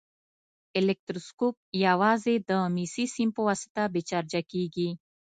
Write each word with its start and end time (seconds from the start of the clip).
الکتروسکوپ 0.79 1.55
یوازې 1.85 2.35
د 2.49 2.51
مسي 2.75 3.05
سیم 3.15 3.29
په 3.35 3.41
واسطه 3.47 3.83
بې 3.93 4.01
چارجه 4.09 4.41
کیږي. 4.51 4.89